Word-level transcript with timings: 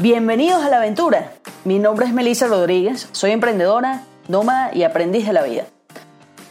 Bienvenidos 0.00 0.62
a 0.62 0.68
la 0.68 0.76
aventura. 0.76 1.32
Mi 1.64 1.80
nombre 1.80 2.06
es 2.06 2.12
Melissa 2.12 2.46
Rodríguez, 2.46 3.08
soy 3.10 3.32
emprendedora, 3.32 4.04
nómada 4.28 4.72
y 4.72 4.84
aprendiz 4.84 5.26
de 5.26 5.32
la 5.32 5.42
vida. 5.42 5.64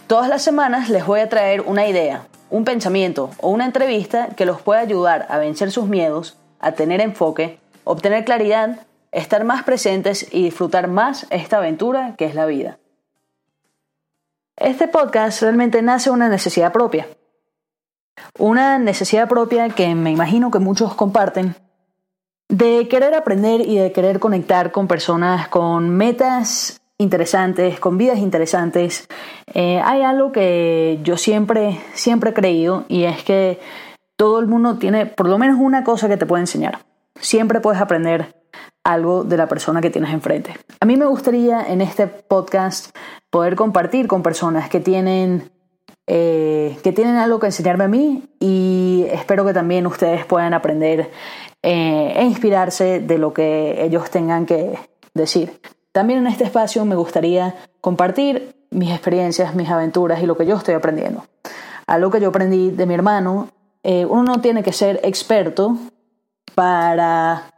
Todas 0.07 0.27
las 0.27 0.41
semanas 0.41 0.89
les 0.89 1.05
voy 1.05 1.21
a 1.21 1.29
traer 1.29 1.61
una 1.61 1.87
idea, 1.87 2.27
un 2.49 2.65
pensamiento 2.65 3.29
o 3.39 3.49
una 3.49 3.63
entrevista 3.63 4.27
que 4.35 4.45
los 4.45 4.61
pueda 4.61 4.81
ayudar 4.81 5.27
a 5.29 5.37
vencer 5.37 5.71
sus 5.71 5.87
miedos, 5.87 6.37
a 6.59 6.73
tener 6.73 6.99
enfoque, 6.99 7.57
obtener 7.85 8.25
claridad, 8.25 8.85
estar 9.13 9.45
más 9.45 9.63
presentes 9.63 10.27
y 10.29 10.43
disfrutar 10.43 10.89
más 10.89 11.25
esta 11.29 11.59
aventura 11.59 12.15
que 12.17 12.25
es 12.25 12.35
la 12.35 12.47
vida. 12.47 12.79
Este 14.57 14.89
podcast 14.89 15.41
realmente 15.41 15.81
nace 15.81 16.09
una 16.09 16.27
necesidad 16.27 16.73
propia. 16.73 17.07
Una 18.37 18.77
necesidad 18.77 19.29
propia 19.29 19.69
que 19.69 19.95
me 19.95 20.11
imagino 20.11 20.51
que 20.51 20.59
muchos 20.59 20.95
comparten 20.95 21.55
de 22.49 22.87
querer 22.87 23.13
aprender 23.13 23.61
y 23.61 23.77
de 23.77 23.91
querer 23.91 24.19
conectar 24.19 24.71
con 24.71 24.87
personas 24.87 25.47
con 25.49 25.89
metas 25.89 26.81
interesantes, 26.97 27.79
con 27.79 27.97
vidas 27.97 28.17
interesantes. 28.19 29.07
Eh, 29.53 29.79
hay 29.83 30.01
algo 30.01 30.31
que 30.31 30.99
yo 31.03 31.17
siempre, 31.17 31.79
siempre 31.93 32.31
he 32.31 32.33
creído 32.33 32.85
y 32.87 33.03
es 33.03 33.23
que 33.23 33.59
todo 34.15 34.39
el 34.39 34.47
mundo 34.47 34.77
tiene 34.77 35.05
por 35.05 35.27
lo 35.27 35.37
menos 35.37 35.57
una 35.59 35.83
cosa 35.83 36.07
que 36.07 36.17
te 36.17 36.25
puede 36.25 36.41
enseñar. 36.41 36.79
Siempre 37.19 37.59
puedes 37.59 37.81
aprender 37.81 38.35
algo 38.83 39.23
de 39.23 39.37
la 39.37 39.47
persona 39.47 39.81
que 39.81 39.89
tienes 39.89 40.11
enfrente. 40.11 40.57
A 40.79 40.85
mí 40.85 40.95
me 40.95 41.05
gustaría 41.05 41.61
en 41.61 41.81
este 41.81 42.07
podcast 42.07 42.95
poder 43.29 43.55
compartir 43.55 44.07
con 44.07 44.23
personas 44.23 44.69
que 44.69 44.79
tienen 44.79 45.51
eh, 46.09 46.77
que 46.83 46.93
tienen 46.93 47.17
algo 47.17 47.37
que 47.39 47.47
enseñarme 47.47 47.83
a 47.83 47.89
mí 47.89 48.23
y 48.39 48.76
espero 49.03 49.45
que 49.45 49.53
también 49.53 49.87
ustedes 49.87 50.25
puedan 50.25 50.53
aprender 50.53 51.11
eh, 51.63 52.13
e 52.15 52.23
inspirarse 52.23 52.99
de 52.99 53.17
lo 53.17 53.33
que 53.33 53.83
ellos 53.83 54.09
tengan 54.09 54.45
que 54.45 54.77
decir. 55.13 55.59
También 55.91 56.19
en 56.19 56.27
este 56.27 56.43
espacio 56.43 56.85
me 56.85 56.95
gustaría 56.95 57.55
compartir 57.81 58.55
mis 58.69 58.91
experiencias, 58.91 59.55
mis 59.55 59.69
aventuras 59.69 60.21
y 60.21 60.25
lo 60.25 60.37
que 60.37 60.45
yo 60.45 60.55
estoy 60.55 60.75
aprendiendo. 60.75 61.25
Algo 61.87 62.11
que 62.11 62.19
yo 62.19 62.29
aprendí 62.29 62.71
de 62.71 62.85
mi 62.85 62.93
hermano, 62.93 63.49
eh, 63.83 64.05
uno 64.05 64.23
no 64.23 64.41
tiene 64.41 64.63
que 64.63 64.73
ser 64.73 64.99
experto 65.03 65.77
para... 66.53 67.51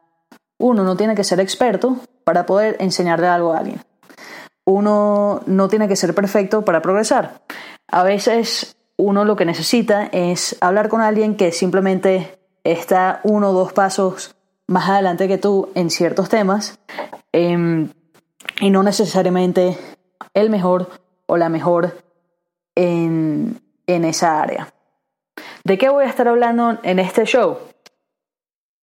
Uno 0.57 0.83
no 0.83 0.97
tiene 0.97 1.15
que 1.15 1.23
ser 1.23 1.39
experto 1.39 1.97
para 2.25 2.45
poder 2.45 2.75
enseñarle 2.79 3.27
algo 3.27 3.53
a 3.53 3.59
alguien. 3.59 3.81
Uno 4.65 5.41
no 5.45 5.67
tiene 5.67 5.87
que 5.87 5.95
ser 5.95 6.13
perfecto 6.13 6.63
para 6.63 6.81
progresar. 6.81 7.41
A 7.87 8.03
veces 8.03 8.75
uno 8.99 9.23
lo 9.23 9.37
que 9.37 9.45
necesita 9.45 10.09
es 10.11 10.57
hablar 10.59 10.89
con 10.89 10.99
alguien 10.99 11.37
que 11.37 11.53
simplemente 11.53 12.37
está 12.65 13.21
uno 13.23 13.51
o 13.51 13.53
dos 13.53 13.71
pasos 13.71 14.35
más 14.67 14.89
adelante 14.89 15.29
que 15.29 15.37
tú 15.37 15.69
en 15.73 15.89
ciertos 15.89 16.27
temas 16.27 16.79
em, 17.31 17.89
y 18.59 18.69
no 18.69 18.83
necesariamente 18.83 19.77
el 20.33 20.49
mejor 20.49 20.89
o 21.27 21.37
la 21.37 21.47
mejor 21.47 22.03
en, 22.75 23.61
en 23.87 24.03
esa 24.03 24.41
área. 24.41 24.73
¿De 25.63 25.77
qué 25.77 25.87
voy 25.87 26.03
a 26.03 26.09
estar 26.09 26.27
hablando 26.27 26.79
en 26.83 26.99
este 26.99 27.23
show? 27.23 27.57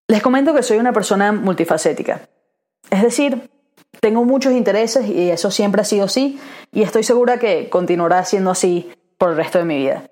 Les 0.09 0.23
comento 0.23 0.55
que 0.55 0.63
soy 0.63 0.79
una 0.79 0.95
persona 0.95 1.33
multifacética. 1.33 2.27
Es 2.91 3.03
decir, 3.03 3.51
tengo 4.01 4.25
muchos 4.25 4.55
intereses 4.55 5.07
y 5.07 5.31
eso 5.31 5.51
siempre 5.51 5.83
ha 5.83 5.85
sido 5.85 6.07
así 6.07 6.41
y 6.73 6.83
estoy 6.83 7.03
segura 7.03 7.39
que 7.39 7.69
continuará 7.69 8.25
siendo 8.25 8.51
así 8.51 8.91
por 9.19 9.31
el 9.31 9.37
resto 9.37 9.59
de 9.59 9.65
mi 9.65 9.79
vida. 9.79 10.05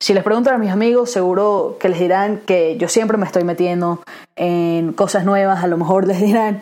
Si 0.00 0.14
les 0.14 0.22
preguntan 0.22 0.54
a 0.54 0.58
mis 0.58 0.70
amigos, 0.70 1.10
seguro 1.10 1.76
que 1.80 1.88
les 1.88 1.98
dirán 1.98 2.38
que 2.38 2.76
yo 2.76 2.88
siempre 2.88 3.18
me 3.18 3.26
estoy 3.26 3.42
metiendo 3.42 4.00
en 4.36 4.92
cosas 4.92 5.24
nuevas, 5.24 5.64
a 5.64 5.66
lo 5.66 5.76
mejor 5.76 6.06
les 6.06 6.20
dirán 6.20 6.60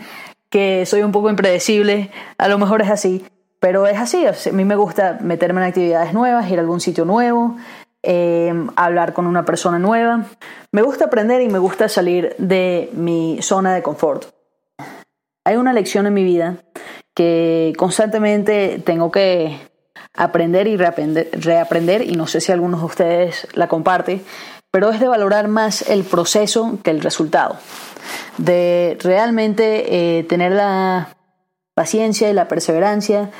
que 0.48 0.86
soy 0.86 1.02
un 1.02 1.12
poco 1.12 1.28
impredecible, 1.28 2.11
a 2.39 2.48
lo 2.48 2.58
mejor 2.58 2.80
es 2.80 2.90
así, 2.90 3.27
pero 3.61 3.86
es 3.86 3.98
así, 3.98 4.27
a 4.27 4.33
mí 4.52 4.64
me 4.64 4.77
gusta 4.77 5.18
meterme 5.20 5.61
en 5.61 5.67
actividades 5.67 6.14
nuevas, 6.14 6.51
ir 6.51 6.58
a 6.58 6.62
algún 6.62 6.80
sitio 6.80 7.05
nuevo, 7.05 7.56
em, 8.02 8.68
hablar 8.74 9.12
con 9.12 9.27
una 9.27 9.45
persona 9.45 9.79
nueva, 9.79 10.24
me 10.73 10.80
gusta 10.80 11.06
aprender 11.06 11.42
y 11.42 11.48
me 11.48 11.58
gusta 11.58 11.90
salir 11.90 12.35
de 12.39 12.89
mi 12.95 13.39
zona 13.42 13.74
de 13.74 13.83
confort. 13.83 14.27
Hay 15.45 15.56
una 15.56 15.74
lección 15.74 16.06
en 16.06 16.14
mi 16.14 16.24
vida 16.24 16.56
que 17.14 17.74
constantemente 17.77 18.80
tengo 18.85 19.11
que 19.11 19.58
aprender 20.17 20.67
y 20.67 20.77
reaprender, 20.77 22.03
y 22.03 22.13
no 22.13 22.27
sé 22.27 22.41
si 22.41 22.53
algunos 22.53 22.81
de 22.81 22.87
ustedes 22.87 23.49
la 23.55 23.69
comparten, 23.69 24.23
pero 24.71 24.91
es 24.91 25.01
de 25.01 25.09
valorar 25.09 25.49
más 25.49 25.89
el 25.89 26.05
proceso 26.05 26.79
que 26.83 26.91
el 26.91 27.01
resultado, 27.01 27.57
de 28.39 28.99
realmente 29.01 30.19
eh, 30.19 30.25
tener 30.25 30.53
la 30.53 31.17
paciencia 31.75 32.31
y 32.31 32.33
la 32.33 32.49
perseverancia 32.49 33.31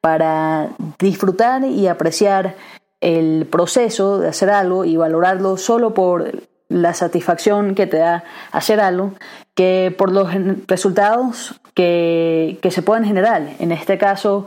para 0.00 0.70
disfrutar 0.98 1.64
y 1.64 1.86
apreciar 1.86 2.56
el 3.00 3.46
proceso 3.46 4.18
de 4.18 4.28
hacer 4.28 4.50
algo 4.50 4.84
y 4.84 4.96
valorarlo 4.96 5.56
solo 5.56 5.94
por 5.94 6.42
la 6.68 6.94
satisfacción 6.94 7.74
que 7.74 7.86
te 7.86 7.98
da 7.98 8.24
hacer 8.50 8.80
algo 8.80 9.12
que 9.54 9.94
por 9.96 10.10
los 10.10 10.30
resultados 10.66 11.60
que, 11.74 12.58
que 12.62 12.70
se 12.70 12.82
pueden 12.82 13.04
generar. 13.04 13.54
En 13.58 13.72
este 13.72 13.98
caso, 13.98 14.46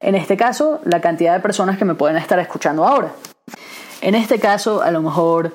en 0.00 0.14
este 0.14 0.36
caso, 0.36 0.80
la 0.84 1.00
cantidad 1.00 1.34
de 1.34 1.40
personas 1.40 1.76
que 1.76 1.84
me 1.84 1.94
pueden 1.94 2.16
estar 2.16 2.38
escuchando 2.38 2.86
ahora. 2.86 3.12
En 4.00 4.14
este 4.14 4.38
caso, 4.38 4.82
a 4.82 4.90
lo 4.90 5.02
mejor 5.02 5.52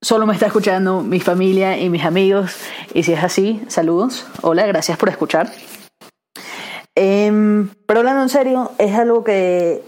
solo 0.00 0.24
me 0.24 0.34
está 0.34 0.46
escuchando 0.46 1.02
mi 1.02 1.18
familia 1.18 1.76
y 1.76 1.90
mis 1.90 2.04
amigos. 2.04 2.56
Y 2.94 3.02
si 3.02 3.12
es 3.12 3.24
así, 3.24 3.62
saludos. 3.66 4.24
Hola, 4.42 4.66
gracias 4.66 4.96
por 4.96 5.08
escuchar. 5.08 5.50
Em, 6.94 7.68
pero 7.86 8.00
hablando 8.00 8.22
en 8.22 8.28
serio, 8.28 8.70
es 8.78 8.94
algo 8.94 9.24
que 9.24 9.82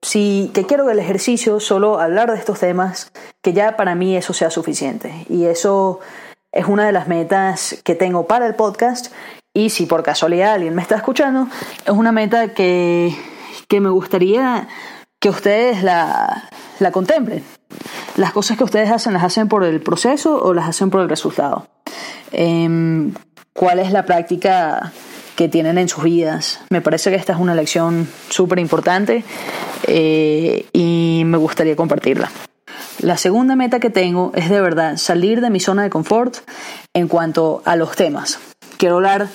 si 0.00 0.50
que 0.54 0.64
quiero 0.64 0.88
el 0.88 1.00
ejercicio, 1.00 1.58
solo 1.58 1.98
hablar 1.98 2.30
de 2.30 2.38
estos 2.38 2.60
temas, 2.60 3.10
que 3.42 3.52
ya 3.52 3.76
para 3.76 3.96
mí 3.96 4.16
eso 4.16 4.32
sea 4.32 4.50
suficiente. 4.50 5.26
Y 5.28 5.46
eso 5.46 5.98
es 6.52 6.66
una 6.66 6.86
de 6.86 6.92
las 6.92 7.08
metas 7.08 7.80
que 7.84 7.96
tengo 7.96 8.28
para 8.28 8.46
el 8.46 8.54
podcast 8.54 9.12
y 9.56 9.70
si 9.70 9.86
por 9.86 10.02
casualidad 10.02 10.54
alguien 10.54 10.74
me 10.74 10.82
está 10.82 10.96
escuchando, 10.96 11.46
es 11.86 11.92
una 11.92 12.10
meta 12.10 12.52
que, 12.52 13.14
me 13.70 13.88
gustaría 13.88 14.66
que 15.20 15.28
ustedes 15.30 15.84
la, 15.84 16.48
contemplen. 16.92 17.44
Las 18.16 18.32
cosas 18.32 18.58
que 18.58 18.64
ustedes 18.64 18.90
hacen, 18.90 19.12
¿las 19.12 19.22
hacen 19.22 19.48
por 19.48 19.62
el 19.62 19.80
proceso 19.80 20.42
o 20.42 20.52
las 20.54 20.68
hacen 20.68 20.90
por 20.90 21.00
el 21.00 21.08
resultado? 21.08 21.68
Em, 22.32 23.14
¿Cuál 23.52 23.78
es 23.78 23.92
la 23.92 24.04
práctica 24.04 24.92
que 25.36 25.48
tienen 25.48 25.78
en 25.78 25.88
sus 25.88 26.02
vidas? 26.02 26.60
Me 26.70 26.80
parece 26.80 27.10
que 27.10 27.16
esta 27.16 27.32
es 27.32 27.38
una 27.38 27.54
lección 27.54 28.08
súper 28.28 28.58
importante 28.58 29.24
eh, 29.86 30.66
y 30.72 31.22
me 31.26 31.38
gustaría 31.38 31.76
compartirla. 31.76 32.30
La 33.00 33.16
segunda 33.16 33.54
meta 33.54 33.78
que 33.78 33.90
tengo 33.90 34.32
es 34.34 34.50
de 34.50 34.60
verdad 34.60 34.96
salir 34.96 35.40
de 35.40 35.50
mi 35.50 35.60
zona 35.60 35.84
de 35.84 35.90
confort 35.90 36.38
en 36.92 37.06
cuanto 37.06 37.62
a 37.64 37.76
los 37.76 37.94
temas 37.94 38.38
quiero 38.76 38.96
hablar 38.96 39.28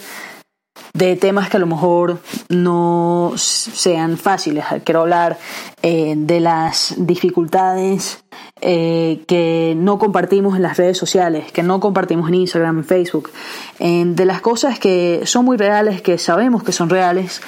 de 0.93 1.15
temas 1.15 1.49
que 1.49 1.57
a 1.57 1.59
lo 1.59 1.67
mejor 1.67 2.19
no 2.49 3.33
sean 3.35 4.17
fáciles. 4.17 4.65
Quiero 4.83 5.01
hablar 5.01 5.37
eh, 5.81 6.15
de 6.17 6.39
las 6.39 6.95
dificultades 6.97 8.23
eh, 8.61 9.23
que 9.27 9.75
no 9.77 9.99
compartimos 9.99 10.55
en 10.55 10.63
las 10.63 10.77
redes 10.77 10.97
sociales, 10.97 11.51
que 11.51 11.63
no 11.63 11.79
compartimos 11.79 12.29
en 12.29 12.35
Instagram, 12.35 12.79
en 12.79 12.85
Facebook, 12.85 13.31
eh, 13.79 14.03
de 14.05 14.25
las 14.25 14.41
cosas 14.41 14.79
que 14.79 15.21
son 15.25 15.45
muy 15.45 15.57
reales, 15.57 16.01
que 16.01 16.17
sabemos 16.17 16.63
que 16.63 16.71
son 16.71 16.89
reales 16.89 17.41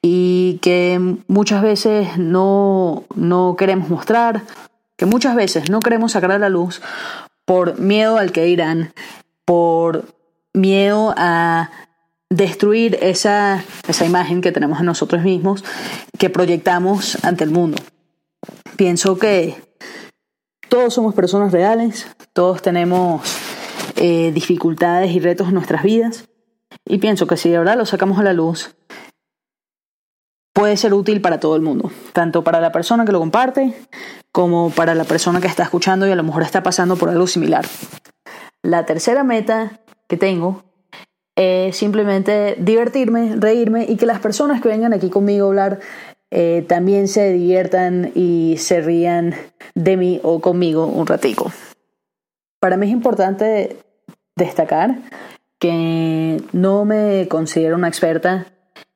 y 0.00 0.58
que 0.62 1.00
muchas 1.28 1.62
veces 1.62 2.16
no, 2.18 3.04
no 3.14 3.56
queremos 3.58 3.88
mostrar, 3.88 4.42
que 4.96 5.06
muchas 5.06 5.34
veces 5.34 5.70
no 5.70 5.80
queremos 5.80 6.12
sacar 6.12 6.32
a 6.32 6.38
la 6.38 6.48
luz 6.48 6.80
por 7.44 7.78
miedo 7.78 8.18
al 8.18 8.32
que 8.32 8.44
dirán, 8.44 8.92
por 9.44 10.13
miedo 10.54 11.12
a 11.16 11.70
destruir 12.30 12.98
esa, 13.02 13.62
esa 13.86 14.06
imagen 14.06 14.40
que 14.40 14.52
tenemos 14.52 14.78
de 14.78 14.84
nosotros 14.84 15.22
mismos, 15.22 15.64
que 16.18 16.30
proyectamos 16.30 17.22
ante 17.24 17.44
el 17.44 17.50
mundo. 17.50 17.76
Pienso 18.76 19.18
que 19.18 19.56
todos 20.68 20.94
somos 20.94 21.14
personas 21.14 21.52
reales, 21.52 22.06
todos 22.32 22.62
tenemos 22.62 23.22
eh, 23.96 24.32
dificultades 24.32 25.12
y 25.12 25.20
retos 25.20 25.48
en 25.48 25.54
nuestras 25.54 25.82
vidas, 25.82 26.28
y 26.86 26.98
pienso 26.98 27.26
que 27.26 27.36
si 27.36 27.50
de 27.50 27.58
verdad 27.58 27.76
lo 27.76 27.86
sacamos 27.86 28.18
a 28.18 28.22
la 28.22 28.32
luz, 28.32 28.74
puede 30.52 30.76
ser 30.76 30.94
útil 30.94 31.20
para 31.20 31.40
todo 31.40 31.56
el 31.56 31.62
mundo, 31.62 31.90
tanto 32.12 32.42
para 32.42 32.60
la 32.60 32.72
persona 32.72 33.04
que 33.04 33.12
lo 33.12 33.18
comparte 33.18 33.74
como 34.32 34.70
para 34.70 34.94
la 34.94 35.04
persona 35.04 35.40
que 35.40 35.46
está 35.46 35.62
escuchando 35.62 36.06
y 36.06 36.10
a 36.10 36.16
lo 36.16 36.22
mejor 36.22 36.42
está 36.42 36.62
pasando 36.62 36.96
por 36.96 37.08
algo 37.10 37.26
similar. 37.26 37.64
La 38.62 38.86
tercera 38.86 39.24
meta 39.24 39.80
que 40.08 40.16
tengo 40.16 40.64
es 41.36 41.76
simplemente 41.76 42.56
divertirme, 42.58 43.36
reírme 43.36 43.86
y 43.88 43.96
que 43.96 44.06
las 44.06 44.20
personas 44.20 44.60
que 44.60 44.68
vengan 44.68 44.92
aquí 44.92 45.10
conmigo 45.10 45.46
a 45.46 45.48
hablar 45.48 45.80
eh, 46.30 46.64
también 46.68 47.08
se 47.08 47.32
diviertan 47.32 48.12
y 48.14 48.56
se 48.58 48.80
rían 48.80 49.34
de 49.74 49.96
mí 49.96 50.20
o 50.22 50.40
conmigo 50.40 50.86
un 50.86 51.06
ratico. 51.06 51.52
Para 52.60 52.76
mí 52.76 52.86
es 52.86 52.92
importante 52.92 53.76
destacar 54.36 54.98
que 55.58 56.42
no 56.52 56.84
me 56.84 57.28
considero 57.28 57.76
una 57.76 57.88
experta 57.88 58.46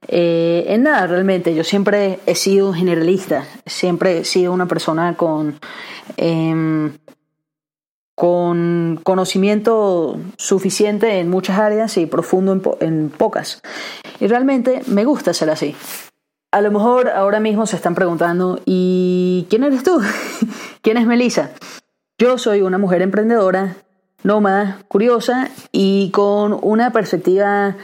eh, 0.07 0.65
en 0.69 0.85
nada 0.85 1.07
realmente. 1.07 1.55
Yo 1.55 1.65
siempre 1.65 2.19
he 2.27 2.35
sido 2.35 2.73
generalista, 2.73 3.45
siempre 3.67 4.19
he 4.19 4.25
sido 4.25 4.53
una 4.53 4.67
persona 4.67 5.17
con, 5.17 5.59
em, 6.17 6.93
con 8.19 8.99
conocimiento 9.05 10.19
suficiente 10.37 11.21
en 11.21 11.31
muchas 11.31 11.57
áreas 11.57 11.97
y 11.99 12.07
profundo 12.07 12.77
en, 12.81 13.11
pocas. 13.11 13.63
Y 14.19 14.27
realmente 14.27 14.83
me 14.89 15.05
gusta 15.05 15.33
ser 15.33 15.51
así. 15.51 15.77
A 16.51 16.61
lo 16.61 16.73
mejor 16.73 17.11
ahora 17.11 17.39
mismo 17.39 17.65
se 17.69 17.77
están 17.77 17.95
preguntando, 17.95 18.61
¿y 18.67 19.47
quién 19.49 19.63
eres 19.63 19.85
tú? 19.85 20.01
¿Quién 20.83 20.97
es 20.97 21.07
Melissa? 21.07 21.53
Yo 22.19 22.39
soy 22.39 22.63
una 22.63 22.77
mujer 22.77 23.03
emprendedora, 23.03 23.77
nómada, 24.25 24.81
curiosa 24.89 25.49
y 25.71 26.11
con 26.11 26.59
una 26.61 26.91
perspectiva 26.91 27.77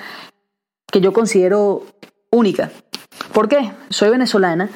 que 0.91 1.01
yo 1.01 1.13
considero 1.13 1.85
única. 2.33 2.73
¿Por 3.33 3.49
qué? 3.49 3.71
Soy 3.89 4.11
venezolana, 4.11 4.69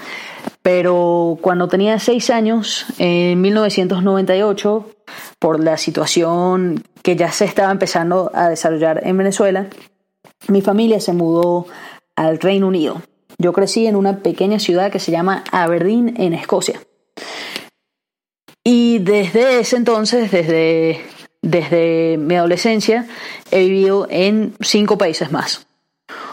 pero 0.62 1.37
cuando 1.40 1.66
tenía 1.66 1.99
seis 1.99 2.31
años, 2.31 2.87
en 2.99 3.40
1998, 3.40 4.94
por 5.38 5.62
la 5.62 5.76
situación 5.76 6.85
que 7.02 7.17
ya 7.17 7.31
se 7.31 7.44
estaba 7.44 7.70
empezando 7.70 8.31
a 8.35 8.49
desarrollar 8.49 9.06
en 9.06 9.17
Venezuela, 9.17 9.69
mi 10.49 10.62
familia 10.62 11.00
se 11.00 11.12
mudó 11.12 11.67
al 12.17 12.38
Reino 12.40 12.69
Unido. 12.69 13.02
Yo 13.38 13.52
crecí 13.52 13.87
en 13.87 13.96
una 13.96 14.19
pequeña 14.19 14.58
ciudad 14.58 14.90
que 14.90 14.99
se 14.99 15.12
llama 15.12 15.44
Aberdeen, 15.52 16.14
en 16.19 16.35
Escocia. 16.35 16.81
Y 18.64 18.99
desde 18.99 19.61
ese 19.61 19.76
entonces, 19.76 20.31
desde, 20.31 21.00
desde 21.40 22.19
mi 22.19 22.35
adolescencia, 22.35 23.06
he 23.50 23.61
vivido 23.61 24.06
en 24.11 24.55
cinco 24.61 24.99
países 24.99 25.31
más. 25.31 25.67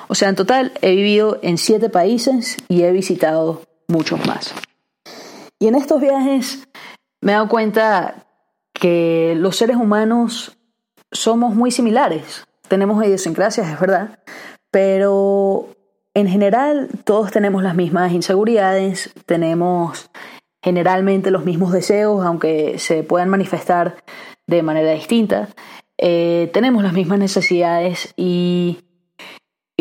O 0.07 0.15
sea, 0.15 0.29
en 0.29 0.35
total 0.35 0.73
he 0.81 0.95
vivido 0.95 1.39
en 1.41 1.57
siete 1.57 1.89
países 1.89 2.57
y 2.67 2.83
he 2.83 2.91
visitado 2.91 3.61
muchos 3.87 4.25
más. 4.25 4.53
Y 5.59 5.67
en 5.67 5.75
estos 5.75 6.01
viajes 6.01 6.67
me 7.21 7.31
he 7.31 7.35
dado 7.35 7.47
cuenta 7.47 8.24
los 9.37 9.55
seres 9.55 9.77
humanos 9.77 10.57
somos 11.11 11.55
muy 11.55 11.71
similares. 11.71 12.45
Tenemos 12.67 13.03
idiosincrasias, 13.05 13.67
es 13.67 13.79
verdad, 13.79 14.19
pero 14.71 15.67
en 16.13 16.27
general 16.27 16.89
todos 17.03 17.31
tenemos 17.31 17.63
las 17.63 17.75
mismas 17.75 18.11
inseguridades, 18.11 19.13
tenemos 19.25 20.09
generalmente 20.63 21.31
los 21.31 21.45
mismos 21.45 21.71
deseos, 21.71 22.25
aunque 22.25 22.79
se 22.79 23.03
puedan 23.03 23.29
manifestar 23.29 24.03
de 24.47 24.63
manera 24.63 24.91
distinta. 24.91 25.49
Eh, 25.97 26.49
tenemos 26.53 26.83
las 26.83 26.93
mismas 26.93 27.19
necesidades 27.19 28.13
y 28.17 28.79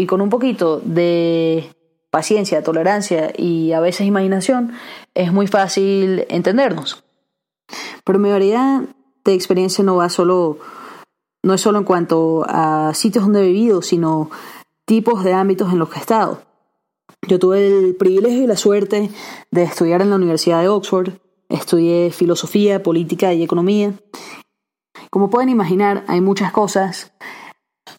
con 0.07 0.21
un 0.21 0.29
poquito 0.29 0.81
de 0.85 1.75
paciencia, 2.15 2.63
tolerancia 2.63 3.33
y 3.37 3.73
a 3.73 3.81
veces 3.81 4.07
imaginación, 4.07 4.73
es 5.15 5.33
muy 5.33 5.49
fácil 5.49 6.25
entendernos. 6.29 7.04
Pero 8.05 8.19
mi 8.19 8.31
variedad 8.31 8.83
de 9.25 9.35
experiencia 9.35 9.83
no 9.83 9.97
va 9.97 10.09
solo, 10.09 10.59
no 11.43 11.55
es 11.55 11.61
solo 11.61 11.79
en 11.79 11.85
cuanto 11.85 12.45
a 12.47 12.93
sitios 12.95 13.25
donde 13.25 13.41
he 13.41 13.47
vivido, 13.47 13.83
sino 13.83 14.31
tipos 14.85 15.25
de 15.25 15.33
ámbitos 15.33 15.73
en 15.73 15.79
los 15.79 15.89
que 15.89 15.97
he 15.97 16.01
estado. 16.01 16.43
Yo 17.27 17.39
tuve 17.39 17.67
el 17.67 17.97
privilegio 17.97 18.43
y 18.43 18.47
la 18.47 18.57
suerte 18.57 19.11
de 19.51 19.63
estudiar 19.63 20.03
en 20.03 20.11
la 20.11 20.17
Universidad 20.17 20.61
de 20.61 20.69
Oxford, 20.69 21.15
estudié 21.49 22.11
filosofía, 22.11 22.83
política 22.83 23.33
y 23.33 23.43
economía. 23.43 23.95
Como 25.11 25.31
pueden 25.31 25.49
imaginar, 25.49 26.05
hay 26.07 26.21
muchas 26.21 26.53
cosas 26.53 27.13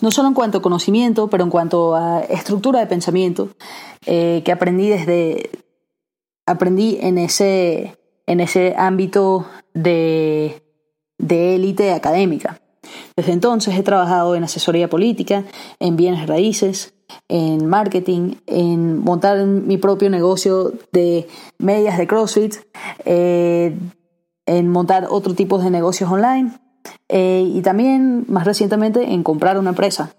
no 0.02 0.12
solo 0.12 0.28
en 0.28 0.34
cuanto 0.34 0.58
a 0.58 0.62
conocimiento, 0.62 1.30
pero 1.30 1.44
en 1.44 1.50
cuanto 1.50 1.96
a 1.96 2.22
estructura 2.22 2.80
de 2.80 2.88
pensamiento, 2.88 3.50
eh, 4.06 4.42
que 4.44 4.52
aprendí 4.52 4.90
desde, 4.90 5.50
aprendí 6.46 6.98
en 7.02 7.18
ese, 7.18 7.98
en 8.28 8.40
ese 8.40 8.76
ámbito 8.78 9.46
de, 9.74 10.62
élite 11.30 11.92
académica. 11.92 12.60
Desde 13.16 13.32
entonces 13.32 13.76
he 13.78 13.84
trabajado 13.84 14.36
en 14.36 14.44
asesoría 14.44 14.90
política, 14.90 15.44
en 15.80 15.96
bienes 15.96 16.28
raíces, 16.28 16.94
en 17.28 17.66
marketing, 17.66 18.36
en 18.48 19.00
montar 19.00 19.46
mi 19.46 19.78
propio 19.78 20.10
negocio 20.10 20.74
de 20.92 21.28
medias 21.58 21.98
de 21.98 22.08
CrossFit, 22.08 22.56
eh, 23.06 23.76
en 24.46 24.70
montar 24.70 25.08
otro 25.10 25.34
tipo 25.34 25.58
de 25.58 25.72
negocios 25.72 26.12
online 26.12 26.52
eh, 27.10 27.50
y 27.54 27.62
también 27.62 28.26
más 28.28 28.46
recientemente 28.46 29.14
en 29.14 29.24
comprar 29.24 29.58
una 29.58 29.72
empresa. 29.72 30.14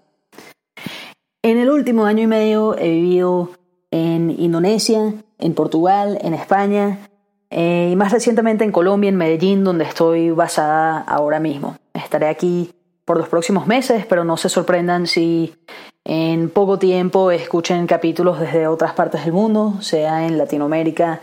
En 1.41 1.57
el 1.57 1.69
último 1.69 2.05
año 2.05 2.23
y 2.23 2.27
medio 2.27 2.77
he 2.77 2.89
vivido 2.89 3.51
en 3.91 4.31
Indonesia, 4.31 5.13
en 5.39 5.53
Portugal, 5.53 6.17
en 6.21 6.33
España 6.33 6.99
eh, 7.49 7.89
y 7.91 7.95
más 7.95 8.11
recientemente 8.11 8.63
en 8.63 8.71
Colombia, 8.71 9.09
en 9.09 9.15
Medellín, 9.15 9.63
donde 9.63 9.85
estoy 9.85 10.31
basada 10.31 10.99
ahora 10.99 11.39
mismo. 11.39 11.77
Estaré 11.93 12.27
aquí 12.27 12.71
por 13.05 13.17
los 13.17 13.29
próximos 13.29 13.67
meses, 13.67 14.05
pero 14.05 14.25
no 14.25 14.35
se 14.35 14.49
sorprendan 14.49 15.07
si 15.07 15.55
en 16.03 16.49
poco 16.49 16.77
tiempo 16.77 17.31
escuchen 17.31 17.87
capítulos 17.87 18.39
desde 18.39 18.67
otras 18.67 18.93
partes 18.93 19.23
del 19.23 19.33
mundo, 19.33 19.75
sea 19.81 20.27
en 20.27 20.37
Latinoamérica 20.37 21.21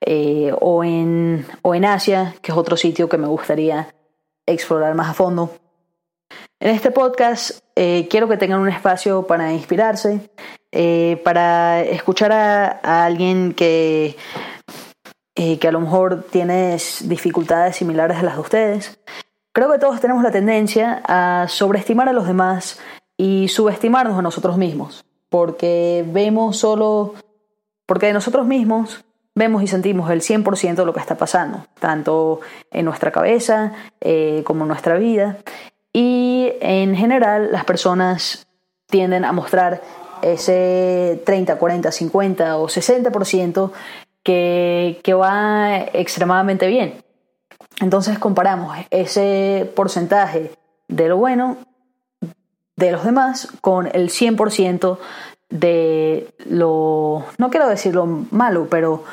eh, 0.00 0.52
o, 0.58 0.84
en, 0.84 1.46
o 1.62 1.74
en 1.74 1.84
Asia, 1.84 2.34
que 2.40 2.52
es 2.52 2.56
otro 2.56 2.76
sitio 2.76 3.08
que 3.08 3.18
me 3.18 3.26
gustaría 3.26 3.94
explorar 4.46 4.94
más 4.94 5.10
a 5.10 5.14
fondo. 5.14 5.50
En 6.60 6.70
este 6.70 6.90
podcast 6.90 7.60
eh, 7.76 8.06
quiero 8.08 8.26
que 8.26 8.38
tengan 8.38 8.60
un 8.60 8.68
espacio 8.68 9.26
para 9.26 9.52
inspirarse, 9.52 10.30
para 11.24 11.82
escuchar 11.82 12.32
a, 12.32 13.04
alguien 13.04 13.52
que, 13.52 14.16
que 15.38 15.68
a 15.68 15.72
lo 15.72 15.80
mejor 15.80 16.24
tiene 16.30 16.76
dificultades 17.04 17.76
similares 17.76 18.18
a 18.18 18.22
las 18.22 18.34
de 18.34 18.40
ustedes. 18.40 19.00
Creo 19.52 19.70
que 19.70 19.78
todos 19.78 20.00
tenemos 20.00 20.22
la 20.22 20.32
tendencia 20.32 21.00
a 21.06 21.46
sobreestimar 21.48 22.08
a 22.08 22.12
los 22.12 22.26
demás 22.26 22.80
y 23.16 23.48
subestimarnos 23.48 24.18
a 24.18 24.22
nosotros 24.22 24.56
mismos, 24.56 25.04
porque 25.28 26.04
vemos 26.08 26.56
solo, 26.56 27.14
porque 27.86 28.06
de 28.06 28.12
nosotros 28.14 28.46
mismos 28.46 29.04
vemos 29.36 29.62
y 29.62 29.68
sentimos 29.68 30.10
el 30.10 30.22
100% 30.22 30.74
de 30.74 30.84
lo 30.84 30.92
que 30.92 31.00
está 31.00 31.16
pasando, 31.16 31.66
tanto 31.78 32.40
en 32.72 32.84
nuestra 32.84 33.12
cabeza 33.12 33.72
eh, 34.00 34.42
como 34.44 34.64
en 34.64 34.68
nuestra 34.68 34.96
vida. 34.98 35.38
Y 35.92 36.52
en 36.60 36.96
general 36.96 37.52
las 37.52 37.64
personas 37.64 38.48
tienden 38.86 39.24
a 39.24 39.32
mostrar 39.32 39.82
ese 40.22 41.22
30, 41.24 41.56
40, 41.56 41.92
50 41.92 42.58
o 42.58 42.66
60% 42.66 43.70
que, 44.28 45.14
va 45.14 45.78
extremadamente 45.94 46.66
bien. 46.66 47.02
Entonces 47.80 48.18
comparamos 48.18 48.76
ese 48.90 49.70
porcentaje 49.74 50.50
de 50.88 51.08
lo 51.08 51.16
bueno 51.16 51.56
de 52.76 52.92
los 52.92 53.04
demás 53.04 53.48
con 53.60 53.86
el 53.86 54.10
100% 54.10 54.98
de 55.48 56.28
lo, 56.46 57.24
no 57.38 57.50
quiero 57.50 57.68
decir 57.68 57.94
lo 57.94 58.06
malo, 58.06 58.68
pero 58.70 59.04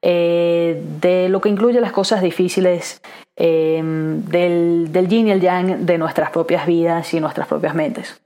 eh, 0.00 0.82
de 1.00 1.28
lo 1.28 1.40
que 1.40 1.50
incluye 1.50 1.80
las 1.80 1.92
cosas 1.92 2.22
difíciles 2.22 3.02
em, 3.36 4.24
del, 4.24 4.90
del, 4.90 5.06
yin 5.06 5.28
y 5.28 5.32
el 5.32 5.40
yang 5.40 5.84
de 5.84 5.98
nuestras 5.98 6.30
propias 6.30 6.66
vidas 6.66 7.12
y 7.12 7.20
nuestras 7.20 7.46
propias 7.46 7.74
mentes. 7.74 8.21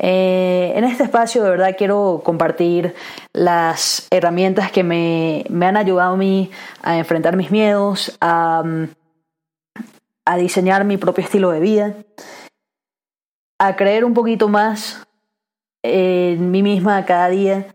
Eh, 0.00 0.74
en 0.76 0.84
este 0.84 1.02
espacio 1.02 1.42
de 1.42 1.50
verdad 1.50 1.74
quiero 1.76 2.22
compartir 2.24 2.94
las 3.32 4.06
herramientas 4.12 4.70
que 4.70 4.84
me, 4.84 5.44
han 5.66 5.76
ayudado 5.76 6.14
a 6.14 6.16
mí 6.16 6.52
a 6.82 6.98
enfrentar 6.98 7.36
mis 7.36 7.50
miedos, 7.50 8.16
a, 8.20 8.62
a 10.24 10.36
diseñar 10.36 10.84
mi 10.84 10.98
propio 10.98 11.24
estilo 11.24 11.50
de 11.50 11.58
vida, 11.58 11.94
a 13.58 13.74
creer 13.74 14.04
un 14.04 14.14
poquito 14.14 14.48
más 14.48 15.04
en 15.82 16.52
mí 16.52 16.62
misma 16.62 17.04
cada 17.04 17.28
día. 17.28 17.74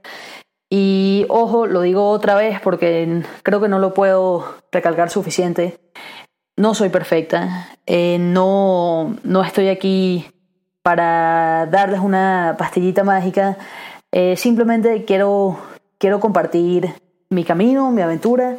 Y 0.70 1.26
ojo, 1.28 1.68
lo 1.68 1.82
digo 1.82 2.10
otra 2.10 2.36
vez 2.36 2.62
porque 2.62 3.22
creo 3.44 3.60
que 3.60 3.68
no 3.68 3.80
lo 3.80 3.94
puedo 3.94 4.56
recalcar 4.72 5.10
suficiente. 5.10 5.82
No 6.56 6.74
soy 6.74 6.88
perfecta. 6.88 7.68
Eh, 7.86 8.18
no, 8.18 9.18
no 9.24 9.44
estoy 9.44 9.68
aquí 9.68 10.33
para 10.84 11.66
darles 11.66 12.02
una 12.02 12.56
pastillita 12.58 13.04
mágica. 13.04 13.58
Eh, 14.12 14.36
simplemente 14.38 15.06
quiero, 15.06 15.58
quiero 15.98 16.20
compartir 16.20 16.94
mi 17.30 17.44
camino, 17.44 17.90
mi 17.90 18.02
aventura 18.02 18.58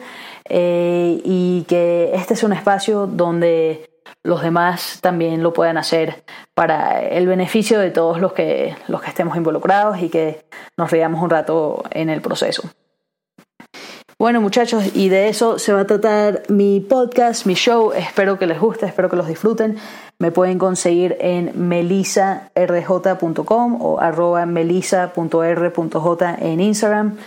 eh, 0.48 1.20
y 1.24 1.62
que 1.68 2.10
este 2.14 2.34
es 2.34 2.42
un 2.42 2.52
espacio 2.52 3.06
donde 3.06 3.90
los 4.22 4.42
demás 4.42 4.98
también 5.00 5.42
lo 5.42 5.52
puedan 5.52 5.76
hacer 5.76 6.24
para 6.54 7.02
el 7.02 7.26
beneficio 7.26 7.78
de 7.78 7.90
todos 7.90 8.20
los 8.20 8.32
que, 8.32 8.74
los 8.88 9.02
que 9.02 9.10
estemos 9.10 9.36
involucrados 9.36 10.00
y 10.00 10.08
que 10.08 10.44
nos 10.76 10.90
veamos 10.90 11.22
un 11.22 11.30
rato 11.30 11.84
en 11.90 12.10
el 12.10 12.20
proceso. 12.20 12.68
Bueno 14.24 14.40
muchachos, 14.40 14.84
y 14.94 15.10
de 15.10 15.28
eso 15.28 15.58
se 15.58 15.74
va 15.74 15.80
a 15.80 15.86
tratar 15.86 16.44
mi 16.48 16.80
podcast, 16.80 17.44
mi 17.44 17.52
show. 17.52 17.92
Espero 17.92 18.38
que 18.38 18.46
les 18.46 18.58
guste, 18.58 18.86
espero 18.86 19.10
que 19.10 19.16
los 19.16 19.28
disfruten. 19.28 19.76
Me 20.18 20.30
pueden 20.30 20.58
conseguir 20.58 21.18
en 21.20 21.68
melisarj.com 21.68 23.82
o 23.82 24.00
arroba 24.00 24.46
melisa.r.j 24.46 26.36
en 26.40 26.58
Instagram. 26.58 27.18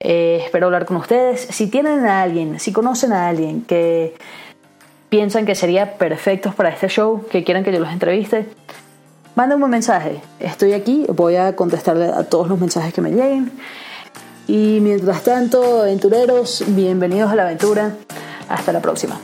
Eh, 0.00 0.40
espero 0.44 0.66
hablar 0.66 0.84
con 0.84 0.96
ustedes. 0.96 1.46
Si 1.48 1.68
tienen 1.68 2.06
a 2.06 2.22
alguien, 2.22 2.58
si 2.58 2.72
conocen 2.72 3.12
a 3.12 3.28
alguien 3.28 3.62
que 3.62 4.16
piensan 5.10 5.46
que 5.46 5.54
sería 5.54 5.96
perfectos 5.96 6.56
para 6.56 6.70
este 6.70 6.88
show, 6.88 7.24
que 7.30 7.44
quieran 7.44 7.62
que 7.62 7.72
yo 7.72 7.78
los 7.78 7.92
entreviste, 7.92 8.48
manden 9.36 9.62
un 9.62 9.70
mensaje. 9.70 10.20
Estoy 10.40 10.72
aquí, 10.72 11.06
voy 11.08 11.36
a 11.36 11.54
contestarle 11.54 12.06
a 12.06 12.24
todos 12.24 12.48
los 12.48 12.58
mensajes 12.58 12.92
que 12.92 13.00
me 13.00 13.12
lleguen. 13.12 13.52
Y 14.48 14.80
mientras 14.80 15.22
tanto, 15.22 15.82
aventureros, 15.82 16.64
bienvenidos 16.68 17.30
a 17.30 17.36
la 17.36 17.44
aventura. 17.44 17.96
Hasta 18.48 18.72
la 18.72 18.80
próxima. 18.80 19.18